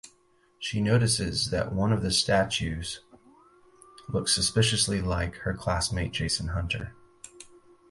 [0.57, 3.01] She notices that one of the statues
[4.09, 6.95] looks suspiciously like her classmate Jason Hunter.